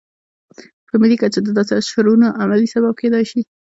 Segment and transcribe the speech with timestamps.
[0.89, 3.41] په ملي کچه د داسې اشرونو عملي سبب کېدای شي.